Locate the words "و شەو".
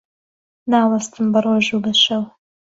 1.73-2.23